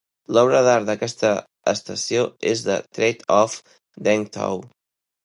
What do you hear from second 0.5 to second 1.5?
d'art d'aquesta